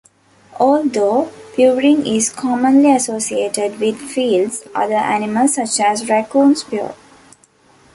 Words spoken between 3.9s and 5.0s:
felids, other